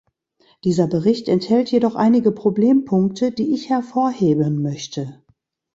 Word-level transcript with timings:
Dieser 0.63 0.87
Bericht 0.87 1.27
enthält 1.29 1.69
jedoch 1.71 1.93
einige 1.93 2.31
Problempunkte, 2.31 3.31
die 3.31 3.53
ich 3.53 3.69
hervorheben 3.69 4.59
möchte. 4.63 5.21